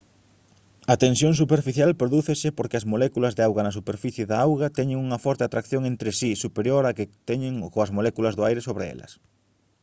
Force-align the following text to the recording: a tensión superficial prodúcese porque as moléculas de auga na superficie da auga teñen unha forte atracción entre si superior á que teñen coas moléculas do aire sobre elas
a 0.93 0.95
tensión 1.05 1.33
superficial 1.41 1.91
prodúcese 2.01 2.47
porque 2.57 2.77
as 2.79 2.87
moléculas 2.91 3.33
de 3.35 3.43
auga 3.47 3.65
na 3.65 3.75
superficie 3.79 4.23
da 4.31 4.37
auga 4.47 4.73
teñen 4.77 4.99
unha 5.05 5.21
forte 5.25 5.43
atracción 5.45 5.81
entre 5.91 6.09
si 6.19 6.29
superior 6.43 6.83
á 6.89 6.91
que 6.97 7.11
teñen 7.29 7.53
coas 7.73 7.93
moléculas 7.97 8.35
do 8.35 8.43
aire 8.49 8.61
sobre 8.67 8.85
elas 8.93 9.11